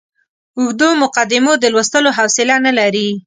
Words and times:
اوږدو 0.59 0.89
مقدمو 1.03 1.53
د 1.59 1.65
لوستلو 1.73 2.09
حوصله 2.17 2.55
نه 2.65 2.71
لري. 2.79 3.09